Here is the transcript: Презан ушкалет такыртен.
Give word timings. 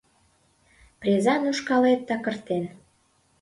Презан 0.99 1.41
ушкалет 1.51 2.01
такыртен. 2.07 2.63